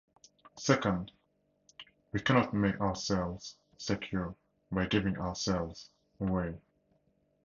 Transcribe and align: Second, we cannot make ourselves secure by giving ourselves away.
Second, 0.57 1.11
we 2.11 2.19
cannot 2.21 2.55
make 2.55 2.81
ourselves 2.81 3.55
secure 3.77 4.33
by 4.71 4.87
giving 4.87 5.15
ourselves 5.19 5.91
away. 6.19 6.57